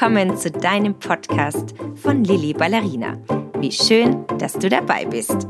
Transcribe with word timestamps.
willkommen 0.00 0.34
zu 0.34 0.50
deinem 0.50 0.94
Podcast 0.94 1.74
von 1.96 2.24
Lilly 2.24 2.54
Ballerina. 2.54 3.18
Wie 3.58 3.70
schön, 3.70 4.24
dass 4.38 4.54
du 4.54 4.70
dabei 4.70 5.04
bist. 5.04 5.46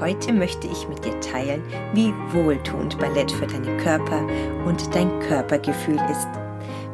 Heute 0.00 0.32
möchte 0.32 0.66
ich 0.66 0.88
mit 0.88 1.04
dir 1.04 1.20
teilen, 1.20 1.62
wie 1.94 2.12
wohltuend 2.32 2.98
Ballett 2.98 3.30
für 3.30 3.46
deinen 3.46 3.76
Körper 3.76 4.26
und 4.66 4.92
dein 4.92 5.20
Körpergefühl 5.20 6.00
ist. 6.10 6.28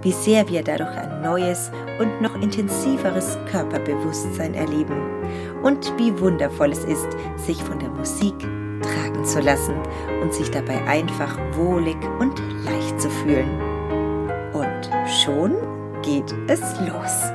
Wie 0.03 0.13
sehr 0.13 0.47
wir 0.51 0.63
dadurch 0.63 0.95
ein 0.95 1.23
neues 1.23 1.71
und 1.99 2.21
noch 2.21 2.35
intensiveres 2.35 3.39
Körperbewusstsein 3.51 4.53
erleben. 4.53 5.01
Und 5.63 5.91
wie 5.97 6.21
wundervoll 6.21 6.73
es 6.73 6.85
ist, 6.85 7.09
sich 7.39 7.63
von 7.63 7.79
der 7.79 7.89
Musik 7.89 8.35
tragen 8.89 9.25
zu 9.25 9.41
lassen 9.41 9.75
und 10.23 10.33
sich 10.33 10.51
dabei 10.51 10.83
einfach 10.87 11.39
wohlig 11.53 11.97
und 12.19 12.41
leicht 12.65 13.01
zu 13.01 13.11
fühlen. 13.11 13.61
Und 14.53 14.91
schon 15.23 15.55
geht 16.03 16.35
es 16.49 16.61
los. 16.81 17.33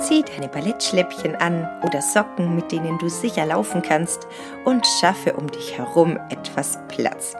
Zieh 0.00 0.22
deine 0.22 0.48
Ballettschläppchen 0.48 1.36
an 1.36 1.68
oder 1.84 2.00
Socken, 2.00 2.54
mit 2.54 2.72
denen 2.72 2.98
du 2.98 3.08
sicher 3.08 3.44
laufen 3.44 3.82
kannst 3.82 4.26
und 4.64 4.86
schaffe 5.00 5.34
um 5.34 5.50
dich 5.50 5.76
herum 5.76 6.18
etwas 6.30 6.78
Platz. 6.88 7.34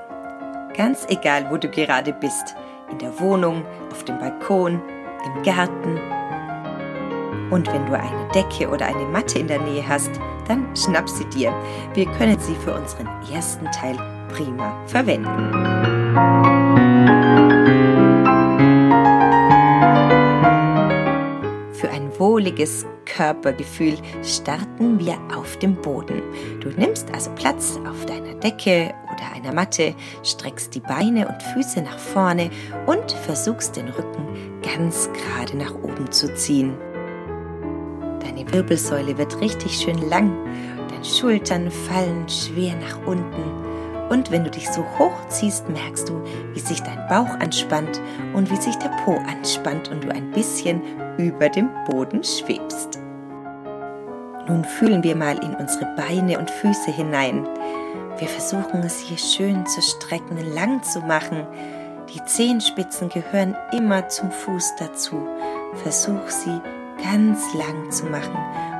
Ganz 0.76 1.06
egal, 1.08 1.50
wo 1.50 1.56
du 1.56 1.68
gerade 1.68 2.12
bist, 2.12 2.54
in 2.90 2.98
der 2.98 3.18
Wohnung, 3.20 3.64
auf 3.90 4.04
dem 4.04 4.18
Balkon, 4.18 4.80
im 5.24 5.42
Garten 5.42 5.98
und 7.50 7.66
wenn 7.72 7.86
du 7.86 7.98
eine 7.98 8.28
Decke 8.34 8.68
oder 8.68 8.86
eine 8.86 9.04
Matte 9.06 9.38
in 9.38 9.48
der 9.48 9.60
Nähe 9.60 9.86
hast, 9.86 10.10
dann 10.46 10.74
schnapp 10.76 11.08
sie 11.08 11.24
dir. 11.26 11.52
Wir 11.94 12.06
können 12.12 12.38
sie 12.38 12.54
für 12.54 12.74
unseren 12.74 13.08
ersten 13.32 13.66
Teil 13.66 13.96
prima 14.28 14.74
verwenden. 14.86 15.28
Für 21.72 21.90
ein 21.90 22.10
wohliges 22.18 22.86
Körpergefühl 23.04 23.96
starten 24.22 24.98
wir 24.98 25.18
auf 25.36 25.56
dem 25.58 25.76
Boden. 25.76 26.22
Du 26.60 26.68
nimmst 26.70 27.12
also 27.14 27.30
Platz 27.36 27.78
auf 27.88 28.04
deiner 28.06 28.34
Decke 28.34 28.94
oder 29.04 29.32
einer 29.34 29.52
Matte, 29.52 29.94
streckst 30.22 30.74
die 30.74 30.80
Beine 30.80 31.28
und 31.28 31.42
Füße 31.54 31.82
nach 31.82 31.98
vorne 31.98 32.50
und 32.86 33.12
versuchst 33.12 33.76
den 33.76 33.88
Rücken 33.88 34.60
ganz 34.62 35.08
gerade 35.12 35.56
nach 35.56 35.74
oben 35.82 36.10
zu 36.10 36.34
ziehen. 36.34 36.76
Deine 38.20 38.50
Wirbelsäule 38.52 39.16
wird 39.18 39.40
richtig 39.40 39.72
schön 39.76 40.08
lang, 40.08 40.32
deine 40.90 41.04
Schultern 41.04 41.70
fallen 41.70 42.28
schwer 42.28 42.74
nach 42.76 43.06
unten 43.06 43.68
und 44.08 44.30
wenn 44.30 44.44
du 44.44 44.50
dich 44.50 44.70
so 44.70 44.84
hochziehst, 44.98 45.68
merkst 45.68 46.08
du, 46.08 46.22
wie 46.54 46.60
sich 46.60 46.82
dein 46.82 47.06
Bauch 47.08 47.38
anspannt 47.40 48.00
und 48.32 48.50
wie 48.50 48.56
sich 48.56 48.76
der 48.76 48.90
Po 49.04 49.18
anspannt 49.28 49.90
und 49.90 50.04
du 50.04 50.10
ein 50.10 50.30
bisschen 50.30 50.82
über 51.18 51.48
dem 51.48 51.68
Boden 51.86 52.24
schwebst. 52.24 52.98
Nun 54.46 54.64
fühlen 54.64 55.02
wir 55.02 55.14
mal 55.14 55.36
in 55.44 55.54
unsere 55.54 55.94
Beine 55.94 56.38
und 56.38 56.50
Füße 56.50 56.90
hinein. 56.90 57.46
Wir 58.16 58.28
versuchen 58.28 58.82
es 58.82 58.98
hier 58.98 59.18
schön 59.18 59.66
zu 59.66 59.82
strecken, 59.82 60.38
lang 60.54 60.82
zu 60.82 61.00
machen. 61.00 61.46
Die 62.14 62.24
Zehenspitzen 62.24 63.10
gehören 63.10 63.54
immer 63.72 64.08
zum 64.08 64.30
Fuß 64.30 64.76
dazu. 64.78 65.28
Versuch 65.82 66.28
sie 66.28 66.58
ganz 67.02 67.54
lang 67.54 67.90
zu 67.90 68.06
machen 68.06 68.36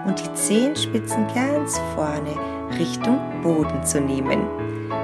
und 0.06 0.18
die 0.18 0.34
Zehenspitzen 0.34 1.26
ganz 1.34 1.78
vorne 1.94 2.34
Richtung 2.78 3.18
Boden 3.42 3.84
zu 3.84 4.00
nehmen. 4.00 4.46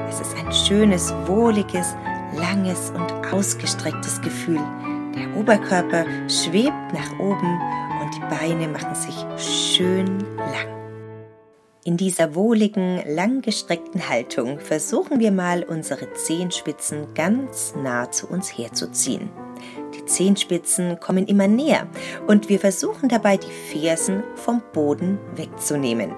Es 0.09 0.21
ist 0.21 0.37
ein 0.37 0.53
schönes, 0.53 1.13
wohliges, 1.27 1.95
langes 2.35 2.91
und 2.91 3.33
ausgestrecktes 3.33 4.21
Gefühl. 4.21 4.61
Der 5.15 5.37
Oberkörper 5.37 6.05
schwebt 6.29 6.93
nach 6.93 7.19
oben 7.19 7.61
und 8.03 8.15
die 8.15 8.37
Beine 8.37 8.69
machen 8.69 8.95
sich 8.95 9.17
schön 9.39 10.21
lang. 10.37 10.75
In 11.85 11.99
dieser 11.99 12.35
wohligen, 12.35 13.03
langgestreckten 13.07 14.09
Haltung 14.09 14.59
versuchen 14.59 15.21
wir 15.21 15.31
mal, 15.31 15.65
unsere 15.65 16.13
Zehenspitzen 16.15 17.13
ganz 17.15 17.75
nah 17.77 18.11
zu 18.11 18.27
uns 18.27 18.57
herzuziehen. 18.57 19.31
Zehenspitzen 20.07 21.01
kommen 21.01 21.27
immer 21.27 21.49
näher 21.49 21.87
und 22.27 22.49
wir 22.49 22.59
versuchen 22.59 23.09
dabei, 23.09 23.37
die 23.37 23.51
Fersen 23.51 24.23
vom 24.35 24.63
Boden 24.73 25.19
wegzunehmen. 25.35 26.15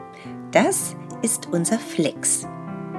Das 0.50 0.97
ist 1.22 1.48
unser 1.52 1.78
Flex. 1.78 2.47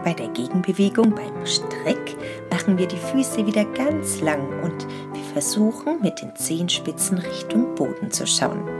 Bei 0.04 0.14
der 0.14 0.30
Gegenbewegung 0.30 1.14
beim 1.14 1.46
Streck 1.46 2.16
machen 2.50 2.78
wir 2.78 2.88
die 2.88 2.98
Füße 2.98 3.46
wieder 3.46 3.66
ganz 3.66 4.22
lang 4.22 4.64
und 4.64 4.88
wir 5.14 5.24
versuchen 5.34 6.02
mit 6.02 6.22
den 6.22 6.36
Zehenspitzen 6.36 7.18
Richtung 7.18 7.76
Boden 7.76 8.12
zu 8.12 8.26
schauen. 8.26 8.77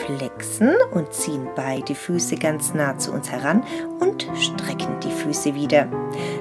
Flexen 0.00 0.74
und 0.92 1.12
ziehen 1.12 1.48
beide 1.54 1.94
Füße 1.94 2.36
ganz 2.36 2.74
nah 2.74 2.96
zu 2.98 3.12
uns 3.12 3.30
heran 3.30 3.62
und 4.00 4.26
strecken 4.38 4.98
die 5.00 5.10
Füße 5.10 5.54
wieder. 5.54 5.88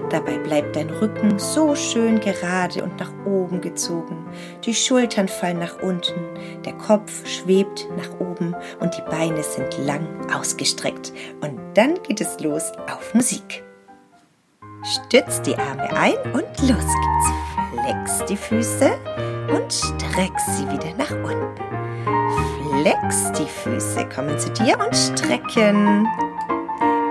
Dabei 0.10 0.38
bleibt 0.38 0.76
dein 0.76 0.90
Rücken 0.90 1.38
so 1.38 1.76
schön 1.76 2.20
gerade 2.20 2.84
und 2.84 3.00
nach 3.00 3.12
oben 3.26 3.62
gezogen. 3.62 4.26
Die 4.64 4.74
Schultern 4.74 5.28
fallen 5.28 5.60
nach 5.60 5.82
unten, 5.82 6.20
der 6.66 6.74
Kopf 6.74 7.28
schwebt 7.28 7.88
nach 7.98 8.20
oben 8.20 8.56
und 8.80 8.96
die 8.98 9.10
Beine 9.10 9.44
sind 9.44 9.78
lang 9.86 10.08
ausgestreckt. 10.34 11.14
Und 11.42 11.60
dann 11.76 12.02
geht 12.04 12.22
es 12.22 12.40
los 12.40 12.72
auf 12.92 13.14
Musik. 13.14 13.64
Stütz 14.84 15.42
die 15.42 15.56
Arme 15.58 15.90
ein 15.94 16.16
und 16.34 16.48
los 16.62 16.86
geht's. 16.86 17.50
Flex 17.72 18.26
die 18.30 18.38
Füße 18.38 18.92
und 19.54 19.74
streck 19.74 20.40
sie 20.40 20.68
wieder 20.70 20.94
nach 20.98 21.12
unten. 21.12 21.70
Flex 22.82 23.30
die 23.34 23.46
Füße, 23.46 24.08
kommen 24.08 24.40
zu 24.40 24.50
dir 24.52 24.78
und 24.80 24.96
strecken. 24.96 26.08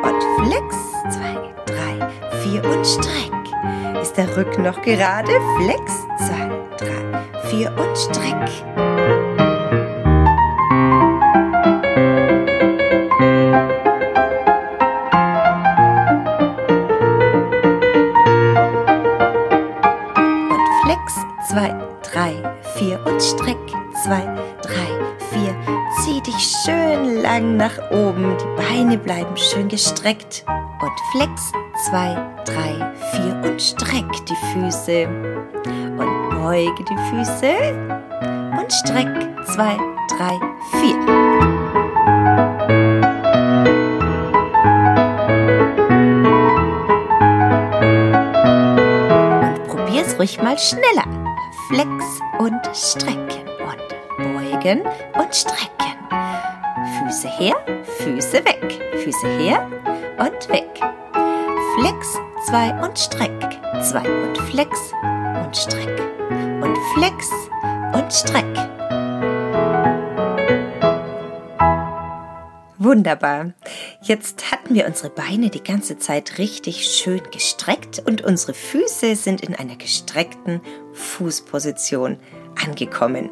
Und 0.02 0.24
flex, 0.38 0.76
zwei, 1.10 1.52
drei, 1.66 2.08
vier 2.40 2.64
und 2.64 2.86
streck. 2.86 4.00
Ist 4.00 4.16
der 4.16 4.34
Rücken 4.34 4.62
noch 4.62 4.80
gerade? 4.80 5.32
Flex, 5.58 5.92
zwei, 6.26 6.48
drei, 6.78 7.48
vier 7.50 7.70
und 7.76 7.98
streck. 7.98 8.48
zwei, 21.48 21.74
drei, 22.02 22.34
vier 22.76 23.00
und 23.06 23.22
streck. 23.22 23.67
Lang 27.38 27.56
nach 27.56 27.90
oben. 27.90 28.36
Die 28.38 28.62
Beine 28.62 28.98
bleiben 28.98 29.36
schön 29.36 29.68
gestreckt. 29.68 30.44
Und 30.80 31.00
flex. 31.12 31.52
Zwei, 31.88 32.16
drei, 32.44 32.92
vier 33.12 33.40
und 33.48 33.62
streck 33.62 34.06
die 34.26 34.34
Füße. 34.52 35.06
Und 35.06 36.30
beuge 36.30 36.84
die 36.84 36.98
Füße. 37.10 37.54
Und 38.58 38.72
streck. 38.72 39.14
Zwei, 39.46 39.76
drei, 40.08 40.38
vier. 40.80 40.98
ruhig 50.18 50.42
mal 50.42 50.58
schneller 50.58 51.04
flex 51.68 52.20
und 52.40 52.60
strecken 52.74 53.46
und 53.60 54.24
beugen 54.34 54.82
und 55.14 55.32
strecken. 55.32 55.77
Füße 57.08 57.38
her, 57.38 57.54
Füße 57.84 58.44
weg, 58.44 58.78
Füße 59.02 59.26
her 59.38 59.66
und 60.18 60.48
weg. 60.50 60.68
Flex, 61.74 62.18
zwei 62.46 62.70
und 62.86 62.98
streck, 62.98 63.32
zwei 63.82 64.02
und 64.26 64.36
flex 64.36 64.78
und 65.42 65.56
streck 65.56 66.02
und 66.60 66.76
flex 66.92 67.30
und 67.94 68.12
streck. 68.12 68.44
Wunderbar. 72.76 73.54
Jetzt 74.02 74.52
hatten 74.52 74.74
wir 74.74 74.86
unsere 74.86 75.08
Beine 75.08 75.48
die 75.48 75.64
ganze 75.64 75.96
Zeit 75.96 76.36
richtig 76.36 76.84
schön 76.84 77.22
gestreckt 77.30 78.02
und 78.04 78.20
unsere 78.20 78.52
Füße 78.52 79.16
sind 79.16 79.40
in 79.40 79.54
einer 79.54 79.76
gestreckten 79.76 80.60
Fußposition 80.92 82.18
angekommen. 82.62 83.30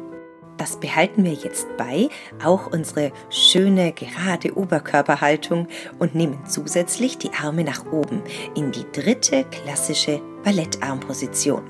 Das 0.57 0.79
behalten 0.79 1.23
wir 1.23 1.33
jetzt 1.33 1.67
bei, 1.77 2.09
auch 2.43 2.71
unsere 2.71 3.11
schöne 3.29 3.91
gerade 3.91 4.57
Oberkörperhaltung 4.57 5.67
und 5.99 6.15
nehmen 6.15 6.39
zusätzlich 6.47 7.17
die 7.17 7.31
Arme 7.33 7.63
nach 7.63 7.85
oben 7.91 8.23
in 8.55 8.71
die 8.71 8.85
dritte 8.91 9.43
klassische 9.45 10.19
Ballettarmposition. 10.43 11.63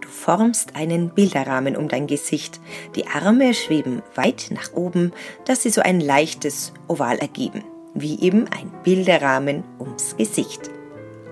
Du 0.00 0.08
formst 0.08 0.74
einen 0.74 1.10
Bilderrahmen 1.10 1.76
um 1.76 1.88
dein 1.88 2.06
Gesicht. 2.06 2.60
Die 2.96 3.06
Arme 3.06 3.52
schweben 3.52 4.02
weit 4.14 4.48
nach 4.50 4.72
oben, 4.72 5.12
dass 5.44 5.62
sie 5.62 5.70
so 5.70 5.82
ein 5.82 6.00
leichtes 6.00 6.72
Oval 6.86 7.18
ergeben, 7.18 7.62
wie 7.92 8.18
eben 8.20 8.46
ein 8.48 8.72
Bilderrahmen 8.84 9.64
ums 9.78 10.16
Gesicht. 10.16 10.70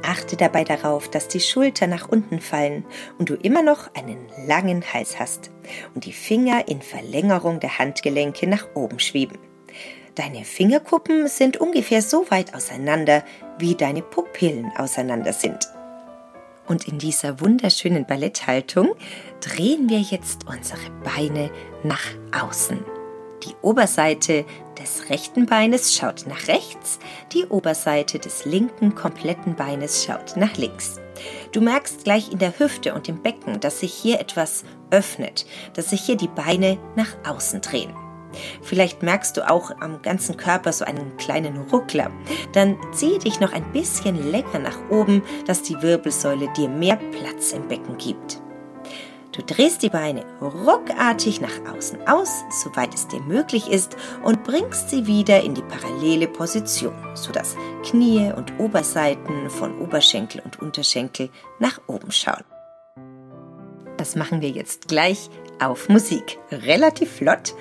Achte 0.07 0.37
dabei 0.37 0.63
darauf, 0.63 1.11
dass 1.11 1.27
die 1.27 1.41
Schultern 1.41 1.91
nach 1.91 2.09
unten 2.09 2.41
fallen 2.41 2.85
und 3.19 3.29
du 3.29 3.35
immer 3.35 3.63
noch 3.63 3.93
einen 3.95 4.19
langen 4.47 4.83
Hals 4.93 5.19
hast 5.19 5.51
und 5.95 6.05
die 6.05 6.13
Finger 6.13 6.69
in 6.69 6.81
Verlängerung 6.81 7.59
der 7.59 7.79
Handgelenke 7.79 8.47
nach 8.47 8.69
oben 8.75 9.01
schweben. 9.01 9.39
Deine 10.15 10.45
Fingerkuppen 10.45 11.27
sind 11.27 11.59
ungefähr 11.59 12.03
so 12.03 12.31
weit 12.31 12.55
auseinander, 12.55 13.25
wie 13.59 13.75
deine 13.75 14.03
Pupillen 14.03 14.73
auseinander 14.77 15.33
sind. 15.33 15.69
Und 16.67 16.89
in 16.89 16.99
dieser 16.99 17.41
wunderschönen 17.41 18.07
Balletthaltung 18.07 18.95
drehen 19.41 19.89
wir 19.89 20.01
jetzt 20.01 20.47
unsere 20.47 20.91
Beine 21.05 21.51
nach 21.83 22.07
außen. 22.33 22.96
Die 23.45 23.55
Oberseite 23.63 24.45
des 24.81 25.11
rechten 25.11 25.47
Beines 25.47 25.95
schaut 25.95 26.25
nach 26.27 26.49
rechts, 26.49 26.99
die 27.33 27.47
Oberseite 27.47 28.19
des 28.19 28.45
linken 28.45 28.95
kompletten 28.95 29.55
Beines 29.55 30.05
schaut 30.05 30.37
nach 30.37 30.57
links. 30.57 31.01
Du 31.53 31.61
merkst 31.61 32.05
gleich 32.05 32.33
in 32.33 32.39
der 32.39 32.59
Hüfte 32.59 32.95
und 32.95 33.09
im 33.09 33.23
Becken, 33.23 33.61
dass 33.61 33.81
sich 33.81 33.93
hier 33.93 34.21
etwas 34.21 34.65
öffnet, 34.91 35.47
dass 35.75 35.91
sich 35.91 36.03
hier 36.03 36.17
die 36.17 36.29
Beine 36.29 36.79
nach 36.95 37.17
außen 37.27 37.61
drehen. 37.61 37.95
Vielleicht 38.63 39.03
merkst 39.03 39.37
du 39.37 39.49
auch 39.49 39.71
am 39.81 40.03
ganzen 40.03 40.37
Körper 40.37 40.73
so 40.73 40.85
einen 40.85 41.17
kleinen 41.17 41.57
Ruckler. 41.71 42.11
Dann 42.53 42.77
ziehe 42.93 43.19
dich 43.19 43.41
noch 43.41 43.53
ein 43.53 43.73
bisschen 43.73 44.31
länger 44.31 44.59
nach 44.59 44.79
oben, 44.91 45.23
dass 45.47 45.63
die 45.63 45.81
Wirbelsäule 45.81 46.53
dir 46.55 46.69
mehr 46.69 46.97
Platz 46.97 47.53
im 47.53 47.67
Becken 47.69 47.97
gibt. 47.97 48.43
Du 49.37 49.43
drehst 49.43 49.83
die 49.83 49.91
Beine 49.91 50.25
ruckartig 50.41 51.43
nach 51.43 51.71
außen 51.71 52.09
aus, 52.09 52.43
soweit 52.51 52.95
es 52.95 53.07
dir 53.07 53.21
möglich 53.21 53.69
ist, 53.69 53.95
und 54.25 54.45
bringst 54.45 54.89
sie 54.89 55.07
wieder 55.07 55.43
in 55.43 55.55
die 55.55 55.63
parallele 55.63 56.27
Position, 56.27 56.95
sodass 57.15 57.55
Knie 57.85 58.33
und 58.35 58.59
Oberseiten 58.59 59.51
von 59.51 59.79
Oberschenkel 59.79 60.41
und 60.43 60.63
Unterschenkel 60.63 61.29
nach 61.59 61.79
oben 61.87 62.13
schauen. 62.13 62.45
Das 63.99 64.17
machen 64.17 64.41
wir 64.41 64.49
jetzt 64.49 64.89
gleich 64.89 65.29
auf 65.61 65.91
Musik. 65.91 66.39
Relativ 66.51 67.13
flott. 67.13 67.55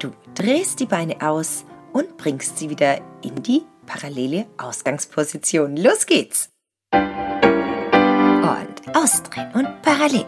Du 0.00 0.10
drehst 0.34 0.80
die 0.80 0.86
Beine 0.86 1.16
aus 1.20 1.64
und 1.92 2.16
bringst 2.16 2.58
sie 2.58 2.70
wieder 2.70 3.00
in 3.22 3.40
die 3.44 3.62
parallele 3.86 4.46
Ausgangsposition. 4.58 5.76
Los 5.76 6.06
geht's! 6.06 6.50
Und 6.92 8.96
ausdrehen 8.96 9.52
und 9.54 9.80
parallel. 9.82 10.26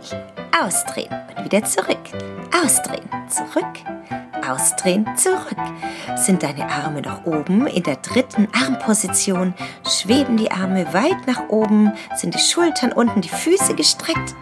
Ausdrehen 0.58 1.10
und 1.36 1.44
wieder 1.44 1.64
zurück. 1.64 1.98
Ausdrehen, 2.52 3.08
zurück. 3.28 3.78
Ausdrehen, 4.46 5.06
zurück. 5.16 5.56
Sind 6.16 6.42
deine 6.42 6.68
Arme 6.68 7.00
nach 7.00 7.24
oben 7.24 7.66
in 7.66 7.82
der 7.82 7.96
dritten 7.96 8.48
Armposition? 8.52 9.54
Schweben 9.88 10.36
die 10.36 10.50
Arme 10.50 10.92
weit 10.92 11.26
nach 11.26 11.48
oben? 11.48 11.92
Sind 12.16 12.34
die 12.34 12.38
Schultern 12.38 12.92
unten, 12.92 13.22
die 13.22 13.28
Füße 13.28 13.74
gestreckt? 13.74 14.34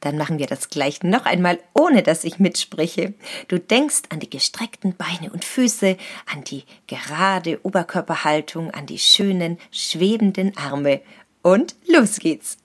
Dann 0.00 0.16
machen 0.16 0.38
wir 0.38 0.46
das 0.46 0.68
gleich 0.68 1.02
noch 1.02 1.26
einmal, 1.26 1.60
ohne 1.74 2.02
dass 2.02 2.24
ich 2.24 2.38
mitspreche. 2.38 3.14
Du 3.48 3.60
denkst 3.60 4.02
an 4.08 4.20
die 4.20 4.30
gestreckten 4.30 4.96
Beine 4.96 5.32
und 5.32 5.44
Füße, 5.44 5.96
an 6.32 6.44
die 6.44 6.64
gerade 6.88 7.60
Oberkörperhaltung, 7.62 8.70
an 8.72 8.86
die 8.86 8.98
schönen, 8.98 9.58
schwebenden 9.70 10.56
Arme. 10.56 11.02
Und 11.42 11.76
los 11.86 12.18
geht's! 12.18 12.58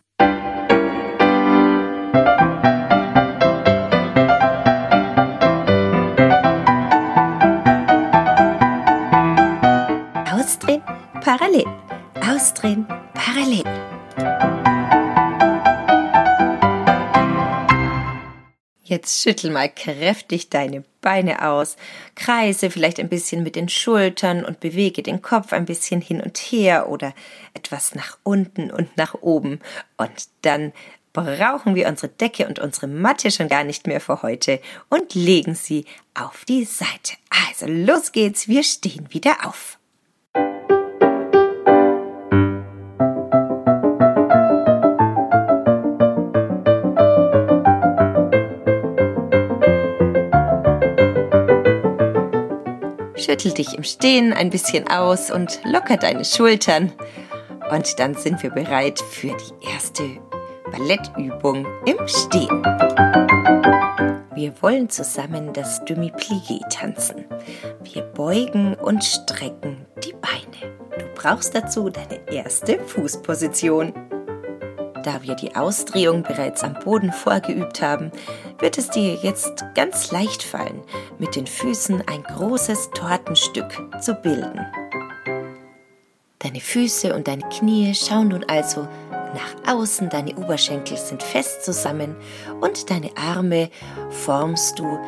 Ausdrehen, 10.31 10.81
parallel. 11.21 11.65
Ausdrehen, 12.21 12.87
parallel. 13.13 13.63
Jetzt 18.87 19.21
schüttel 19.21 19.51
mal 19.51 19.69
kräftig 19.69 20.49
deine 20.49 20.85
Beine 21.01 21.45
aus, 21.45 21.75
kreise 22.15 22.69
vielleicht 22.69 23.01
ein 23.01 23.09
bisschen 23.09 23.43
mit 23.43 23.57
den 23.57 23.67
Schultern 23.67 24.45
und 24.45 24.61
bewege 24.61 25.03
den 25.03 25.21
Kopf 25.21 25.51
ein 25.51 25.65
bisschen 25.65 25.99
hin 25.99 26.21
und 26.21 26.37
her 26.37 26.89
oder 26.89 27.13
etwas 27.53 27.95
nach 27.95 28.17
unten 28.23 28.71
und 28.71 28.95
nach 28.95 29.13
oben. 29.13 29.59
Und 29.97 30.29
dann 30.43 30.71
brauchen 31.17 31.73
wir 31.73 31.87
unsere 31.87 32.09
Decke 32.09 32.47
und 32.47 32.59
unsere 32.59 32.85
Matte 32.87 33.31
schon 33.31 33.47
gar 33.47 33.63
nicht 33.63 33.87
mehr 33.87 33.99
für 33.99 34.21
heute 34.21 34.59
und 34.89 35.15
legen 35.15 35.55
sie 35.55 35.85
auf 36.13 36.45
die 36.45 36.63
Seite. 36.63 37.15
Also 37.47 37.65
los 37.65 38.11
geht's, 38.11 38.47
wir 38.47 38.61
stehen 38.61 39.07
wieder 39.11 39.37
auf. 39.43 39.79
Schüttel 53.15 53.53
dich 53.53 53.73
im 53.73 53.83
Stehen 53.83 54.33
ein 54.33 54.51
bisschen 54.51 54.87
aus 54.87 55.31
und 55.31 55.59
locker 55.65 55.97
deine 55.97 56.23
Schultern. 56.23 56.93
Und 57.71 57.97
dann 57.97 58.13
sind 58.13 58.43
wir 58.43 58.51
bereit 58.51 58.99
für 58.99 59.35
die 59.35 59.73
erste 59.73 60.26
Ballettübung 60.71 61.65
im 61.85 62.07
Stehen. 62.07 62.63
Wir 64.35 64.53
wollen 64.61 64.89
zusammen 64.89 65.53
das 65.53 65.83
Demi-Plié 65.85 66.67
tanzen. 66.69 67.25
Wir 67.83 68.01
beugen 68.03 68.75
und 68.75 69.03
strecken 69.03 69.85
die 70.03 70.13
Beine. 70.13 70.75
Du 70.99 71.05
brauchst 71.15 71.55
dazu 71.55 71.89
deine 71.89 72.19
erste 72.31 72.79
Fußposition. 72.79 73.93
Da 75.03 75.23
wir 75.23 75.35
die 75.35 75.55
Ausdrehung 75.55 76.23
bereits 76.23 76.63
am 76.63 76.73
Boden 76.73 77.13
vorgeübt 77.13 77.81
haben, 77.81 78.11
wird 78.59 78.77
es 78.77 78.89
dir 78.89 79.15
jetzt 79.15 79.63
ganz 79.73 80.11
leicht 80.11 80.43
fallen, 80.43 80.81
mit 81.17 81.35
den 81.35 81.47
Füßen 81.47 82.03
ein 82.07 82.23
großes 82.23 82.91
Tortenstück 82.91 84.01
zu 84.01 84.13
bilden. 84.15 84.59
Deine 86.39 86.59
Füße 86.59 87.15
und 87.15 87.27
deine 87.27 87.47
Knie 87.49 87.95
schauen 87.95 88.27
nun 88.27 88.43
also 88.47 88.87
nach 89.37 89.73
außen, 89.75 90.09
deine 90.09 90.35
Oberschenkel 90.35 90.97
sind 90.97 91.23
fest 91.23 91.63
zusammen 91.63 92.15
und 92.61 92.89
deine 92.89 93.11
Arme 93.15 93.69
formst 94.09 94.79
du 94.79 94.99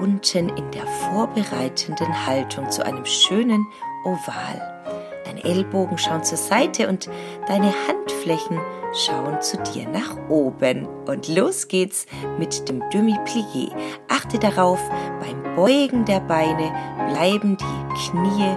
unten 0.00 0.48
in 0.48 0.70
der 0.70 0.86
vorbereitenden 0.86 2.26
Haltung 2.26 2.70
zu 2.70 2.84
einem 2.84 3.04
schönen 3.04 3.66
Oval. 4.04 4.74
Deine 5.24 5.44
Ellbogen 5.44 5.98
schauen 5.98 6.24
zur 6.24 6.38
Seite 6.38 6.88
und 6.88 7.08
deine 7.46 7.72
Handflächen 7.86 8.60
schauen 8.94 9.40
zu 9.40 9.56
dir 9.58 9.88
nach 9.88 10.16
oben. 10.28 10.86
Und 11.06 11.28
los 11.28 11.68
geht's 11.68 12.06
mit 12.38 12.68
dem 12.68 12.80
Demi-Plié. 12.90 13.72
Achte 14.08 14.38
darauf, 14.38 14.80
beim 15.20 15.54
Beugen 15.56 16.04
der 16.04 16.20
Beine 16.20 16.72
bleiben 17.10 17.56
die 17.56 18.10
Knie 18.10 18.56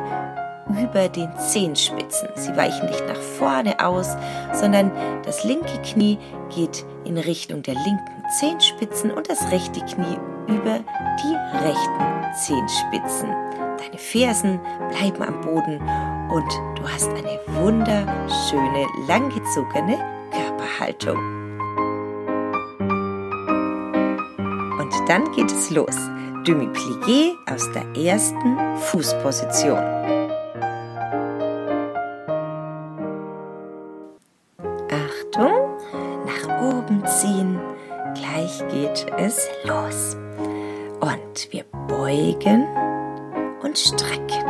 über 0.70 1.10
den 1.10 1.30
Zehenspitzen. 1.38 2.30
Sie 2.36 2.56
weichen 2.56 2.88
nicht 2.88 3.06
nach 3.08 3.22
vorne 3.38 3.80
aus, 3.86 4.16
sondern 4.54 4.92
das 5.24 5.44
linke 5.44 5.82
Knie 5.84 6.18
geht 6.54 6.86
in 7.06 7.18
Richtung 7.18 7.64
der 7.64 7.76
linken 7.76 8.24
Zehenspitzen 8.40 9.12
und 9.12 9.30
das 9.30 9.52
rechte 9.52 9.80
Knie 9.82 10.18
über 10.48 10.80
die 11.24 11.66
rechten 11.66 12.34
Zehenspitzen. 12.36 13.30
Deine 13.78 13.98
Fersen 13.98 14.60
bleiben 14.90 15.24
am 15.24 15.42
Boden 15.42 15.82
und 16.30 16.50
du 16.76 16.88
hast 16.88 17.10
eine 17.10 17.40
wunderschöne, 17.62 18.86
langgezogene 19.08 19.98
Körperhaltung. 20.32 21.18
Und 24.80 25.10
dann 25.10 25.32
geht 25.32 25.52
es 25.52 25.70
los. 25.70 25.96
Demi-Plié 26.46 27.36
aus 27.52 27.70
der 27.74 27.86
ersten 28.02 28.58
Fußposition. 28.78 30.27
Beugen 42.38 42.68
und 43.64 43.78
strecken 43.78 44.46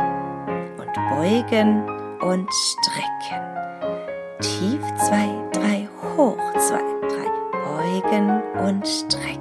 und 0.78 0.94
beugen 1.10 1.84
und 2.20 2.48
strecken. 2.52 3.42
Tief 4.40 4.80
zwei, 4.96 5.28
drei, 5.52 5.88
hoch 6.16 6.38
zwei, 6.58 6.82
drei, 7.08 8.02
beugen 8.02 8.42
und 8.66 8.86
strecken. 8.86 9.38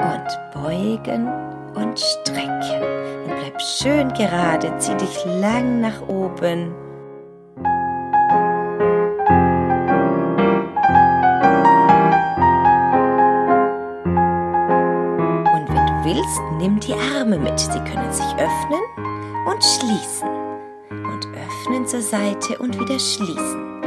Und 0.00 0.28
beugen 0.54 1.28
und 1.74 1.98
strecken. 1.98 2.82
Und 3.26 3.36
bleib 3.36 3.60
schön 3.60 4.08
gerade, 4.14 4.76
zieh 4.78 4.96
dich 4.96 5.24
lang 5.26 5.80
nach 5.80 6.00
oben. 6.08 6.83
Arme 17.24 17.38
mit. 17.38 17.58
Sie 17.58 17.70
können 17.70 18.12
sich 18.12 18.26
öffnen 18.34 18.82
und 19.46 19.64
schließen. 19.64 20.28
Und 20.90 21.26
öffnen 21.34 21.86
zur 21.86 22.02
Seite 22.02 22.58
und 22.58 22.78
wieder 22.78 22.98
schließen. 22.98 23.80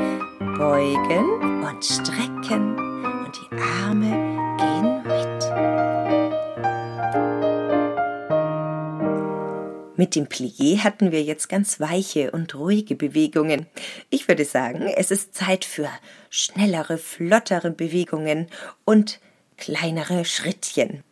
Beugen 0.57 1.63
und 1.63 1.85
strecken. 1.85 2.75
Und 2.79 3.31
die 3.35 3.55
Arme 3.61 4.09
gehen 4.57 5.03
mit. 5.03 5.43
Mit 9.97 10.15
dem 10.15 10.25
Plié 10.25 10.79
hatten 10.79 11.11
wir 11.11 11.21
jetzt 11.21 11.47
ganz 11.47 11.79
weiche 11.79 12.31
und 12.31 12.55
ruhige 12.55 12.95
Bewegungen. 12.95 13.67
Ich 14.09 14.27
würde 14.27 14.45
sagen, 14.45 14.87
es 14.95 15.11
ist 15.11 15.35
Zeit 15.35 15.63
für 15.63 15.89
schnellere, 16.31 16.97
flottere 16.97 17.69
Bewegungen 17.69 18.47
und 18.83 19.19
kleinere 19.57 20.25
Schrittchen. 20.25 21.03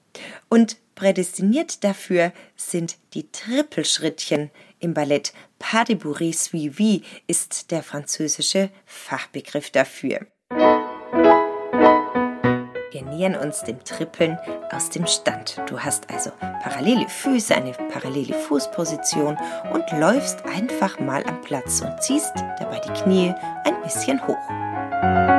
Und 0.49 0.77
prädestiniert 0.95 1.83
dafür 1.83 2.31
sind 2.55 2.97
die 3.13 3.29
Trippelschrittchen 3.31 4.49
im 4.79 4.93
Ballett. 4.93 5.33
Pas 5.59 5.85
de 5.85 5.95
bourrée 5.95 6.33
suivi 6.33 7.03
ist 7.27 7.71
der 7.71 7.83
französische 7.83 8.69
Fachbegriff 8.85 9.69
dafür. 9.69 10.25
Wir 12.91 13.01
nähern 13.01 13.35
uns 13.35 13.63
dem 13.63 13.83
Trippeln 13.83 14.37
aus 14.71 14.89
dem 14.89 15.05
Stand. 15.05 15.61
Du 15.67 15.79
hast 15.79 16.09
also 16.09 16.31
parallele 16.39 17.09
Füße, 17.09 17.53
eine 17.53 17.73
parallele 17.73 18.33
Fußposition 18.33 19.37
und 19.73 19.83
läufst 19.99 20.45
einfach 20.45 20.99
mal 20.99 21.23
am 21.25 21.41
Platz 21.41 21.81
und 21.81 22.01
ziehst 22.01 22.31
dabei 22.59 22.79
die 22.79 22.93
Knie 23.01 23.33
ein 23.65 23.81
bisschen 23.83 24.25
hoch. 24.25 25.34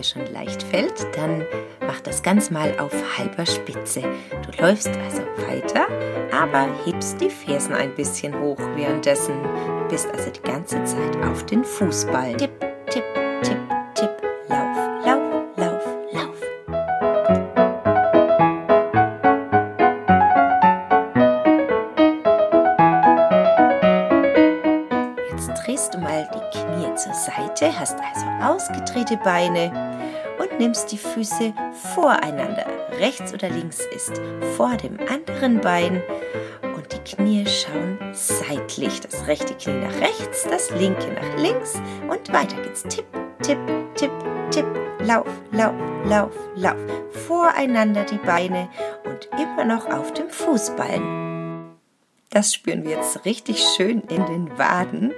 Dir 0.00 0.04
schon 0.04 0.32
leicht 0.32 0.62
fällt, 0.62 1.06
dann 1.16 1.44
mach 1.86 2.00
das 2.00 2.22
ganz 2.22 2.50
mal 2.50 2.74
auf 2.78 2.92
halber 3.18 3.44
Spitze. 3.44 4.00
Du 4.00 4.62
läufst 4.62 4.88
also 4.88 5.22
weiter, 5.46 5.86
aber 6.32 6.68
hebst 6.84 7.20
die 7.20 7.30
Fersen 7.30 7.74
ein 7.74 7.94
bisschen 7.94 8.38
hoch 8.40 8.58
währenddessen. 8.76 9.34
Du 9.42 9.88
bist 9.88 10.08
also 10.10 10.30
die 10.30 10.42
ganze 10.42 10.82
Zeit 10.84 11.16
auf 11.24 11.44
den 11.46 11.64
Fußballen. 11.64 12.38
Tipp, 12.38 12.50
tipp, 12.88 13.04
tipp, 13.42 13.58
tipp, 13.94 14.10
lauf, 14.48 14.76
lauf, 15.04 15.44
lauf, 15.56 15.84
lauf. 16.12 16.40
Jetzt 25.30 25.66
drehst 25.66 25.94
du 25.94 25.98
mal 25.98 26.28
die 26.34 26.58
Knie 26.58 26.94
zur 26.96 27.14
Seite, 27.14 27.78
hast 27.78 27.99
ausgedrehte 28.90 29.16
Beine 29.18 29.72
und 30.38 30.58
nimmst 30.58 30.90
die 30.90 30.98
Füße 30.98 31.52
voreinander. 31.94 32.66
Rechts 32.98 33.32
oder 33.32 33.48
links 33.48 33.80
ist 33.94 34.20
vor 34.56 34.76
dem 34.76 34.98
anderen 35.08 35.60
Bein 35.60 36.02
und 36.74 36.92
die 36.92 37.14
Knie 37.14 37.46
schauen 37.46 37.98
seitlich. 38.12 39.00
Das 39.00 39.26
rechte 39.26 39.54
Knie 39.54 39.80
nach 39.80 39.94
rechts, 40.00 40.46
das 40.48 40.70
linke 40.70 41.08
nach 41.12 41.42
links 41.42 41.74
und 42.08 42.32
weiter 42.32 42.60
geht's. 42.62 42.82
Tipp, 42.82 43.06
tipp, 43.42 43.58
tipp, 43.94 44.10
tipp, 44.50 44.66
lauf, 45.00 45.26
lauf, 45.52 45.74
lauf, 46.04 46.32
lauf. 46.56 46.76
Voreinander 47.26 48.04
die 48.04 48.18
Beine 48.18 48.68
und 49.04 49.28
immer 49.40 49.64
noch 49.64 49.86
auf 49.86 50.12
dem 50.14 50.28
Fußballen. 50.28 51.29
Das 52.30 52.54
spüren 52.54 52.84
wir 52.84 52.92
jetzt 52.92 53.24
richtig 53.24 53.60
schön 53.76 54.02
in 54.02 54.24
den 54.26 54.56
Waden. 54.56 55.12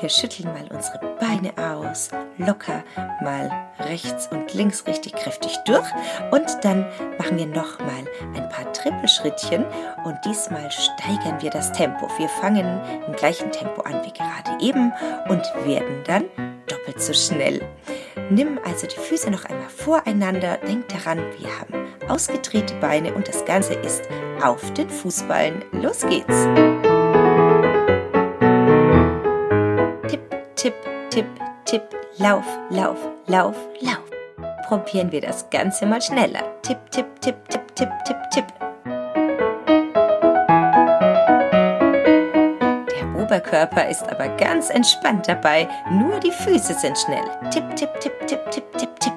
Wir 0.00 0.08
schütteln 0.08 0.48
mal 0.52 0.68
unsere 0.74 0.98
Beine 1.20 1.52
aus, 1.56 2.10
locker 2.38 2.82
mal 3.22 3.70
rechts 3.78 4.28
und 4.32 4.52
links 4.52 4.84
richtig 4.88 5.12
kräftig 5.12 5.56
durch 5.64 5.86
und 6.32 6.46
dann 6.62 6.86
machen 7.18 7.38
wir 7.38 7.46
noch 7.46 7.78
mal 7.78 8.04
ein 8.34 8.48
paar 8.48 8.72
Trippelschrittchen 8.72 9.64
und 10.04 10.18
diesmal 10.24 10.68
steigern 10.72 11.40
wir 11.40 11.50
das 11.50 11.70
Tempo. 11.70 12.08
Wir 12.18 12.28
fangen 12.28 12.80
im 13.06 13.14
gleichen 13.14 13.52
Tempo 13.52 13.82
an 13.82 14.02
wie 14.04 14.12
gerade 14.12 14.60
eben 14.60 14.92
und 15.28 15.44
werden 15.64 16.02
dann 16.04 16.24
doppelt 16.70 17.00
so 17.02 17.12
schnell. 17.12 17.60
Nimm 18.30 18.58
also 18.64 18.86
die 18.86 18.98
Füße 18.98 19.30
noch 19.30 19.44
einmal 19.44 19.68
voreinander, 19.68 20.58
denk 20.58 20.88
daran, 20.88 21.18
wir 21.38 21.48
haben 21.58 21.86
ausgedrehte 22.08 22.74
Beine 22.80 23.14
und 23.14 23.28
das 23.28 23.44
Ganze 23.44 23.74
ist 23.74 24.02
auf 24.42 24.72
den 24.74 24.88
Fußballen. 24.88 25.64
Los 25.72 26.00
geht's! 26.06 26.48
Tipp, 30.08 30.20
tipp, 30.56 30.74
tipp, 31.10 31.26
tipp, 31.64 31.82
lauf, 32.18 32.44
lauf, 32.70 32.98
lauf, 33.26 33.56
lauf. 33.80 34.04
Probieren 34.66 35.10
wir 35.10 35.20
das 35.20 35.50
Ganze 35.50 35.86
mal 35.86 36.00
schneller. 36.00 36.42
Tipp, 36.62 36.78
tipp, 36.90 37.06
tipp, 37.20 37.36
tipp, 37.48 37.74
tipp, 37.74 37.90
tipp, 38.04 38.16
Oberkörper 43.40 43.88
ist 43.88 44.02
aber 44.02 44.28
ganz 44.36 44.68
entspannt 44.68 45.26
dabei, 45.26 45.66
nur 45.90 46.20
die 46.20 46.30
Füße 46.30 46.74
sind 46.74 46.98
schnell. 46.98 47.24
Tipp, 47.50 47.64
tipp, 47.74 47.88
tipp, 47.98 48.12
tipp, 48.26 48.50
tipp, 48.50 48.64
tipp, 48.76 49.00
tipp. 49.00 49.12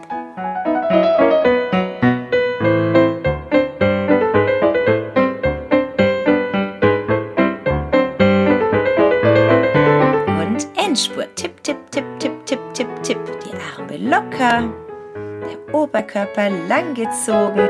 Und 10.40 10.68
Endspurt. 10.78 11.36
Tipp, 11.36 11.62
tipp, 11.64 11.78
tipp, 11.92 12.06
tipp, 12.20 12.46
tipp, 12.46 12.60
tipp, 12.74 13.04
tipp. 13.04 13.20
Die 13.44 13.54
Arme 13.78 13.98
locker. 13.98 14.70
Der 15.16 15.76
Oberkörper 15.76 16.50
langgezogen. 16.70 17.70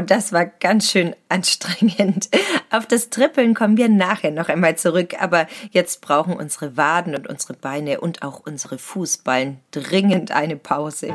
Das 0.00 0.32
war 0.32 0.46
ganz 0.46 0.90
schön 0.90 1.14
anstrengend. 1.28 2.28
Auf 2.70 2.86
das 2.86 3.10
Trippeln 3.10 3.54
kommen 3.54 3.76
wir 3.76 3.88
nachher 3.88 4.30
noch 4.30 4.48
einmal 4.48 4.76
zurück, 4.76 5.14
aber 5.20 5.46
jetzt 5.70 6.00
brauchen 6.00 6.34
unsere 6.34 6.76
Waden 6.76 7.14
und 7.14 7.26
unsere 7.28 7.54
Beine 7.54 8.00
und 8.00 8.22
auch 8.22 8.40
unsere 8.44 8.78
Fußballen 8.78 9.60
dringend 9.70 10.32
eine 10.32 10.56
Pause. 10.56 11.12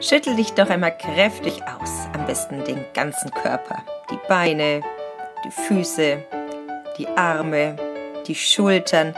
Schüttel 0.00 0.36
dich 0.36 0.52
doch 0.52 0.70
einmal 0.70 0.96
kräftig 0.96 1.62
aus, 1.64 1.90
am 2.12 2.26
besten 2.26 2.64
den 2.64 2.84
ganzen 2.94 3.30
Körper. 3.30 3.82
Die 4.10 4.18
Beine, 4.28 4.82
die 5.44 5.50
Füße, 5.50 6.24
die 6.98 7.08
Arme, 7.08 7.76
die 8.26 8.34
Schultern. 8.34 9.14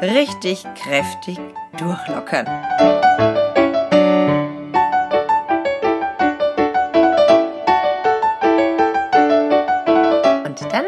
Richtig 0.00 0.64
kräftig 0.74 1.38
durchlockern. 1.78 3.05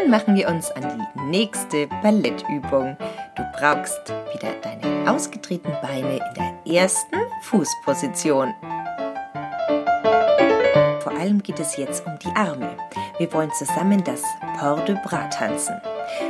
Machen 0.08 0.36
wir 0.36 0.48
uns 0.48 0.70
an 0.70 1.06
die 1.14 1.20
nächste 1.20 1.86
Ballettübung. 2.02 2.96
Du 3.36 3.42
brauchst 3.58 4.08
wieder 4.32 4.54
deine 4.62 5.10
ausgetretenen 5.10 5.76
Beine 5.82 6.16
in 6.16 6.34
der 6.34 6.82
ersten 6.82 7.16
Fußposition. 7.42 8.54
Vor 11.02 11.12
allem 11.12 11.42
geht 11.42 11.60
es 11.60 11.76
jetzt 11.76 12.06
um 12.06 12.18
die 12.20 12.34
Arme. 12.34 12.74
Wir 13.18 13.30
wollen 13.34 13.52
zusammen 13.52 14.02
das 14.02 14.22
Port 14.58 14.88
de 14.88 14.96
Bras 15.04 15.36
tanzen. 15.36 15.78